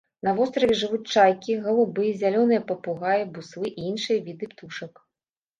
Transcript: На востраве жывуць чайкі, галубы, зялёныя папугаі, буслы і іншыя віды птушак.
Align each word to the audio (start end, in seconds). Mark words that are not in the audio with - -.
На 0.27 0.31
востраве 0.37 0.77
жывуць 0.79 1.11
чайкі, 1.15 1.57
галубы, 1.67 2.07
зялёныя 2.21 2.61
папугаі, 2.71 3.29
буслы 3.37 3.73
і 3.77 3.81
іншыя 3.91 4.17
віды 4.31 4.45
птушак. 4.55 4.93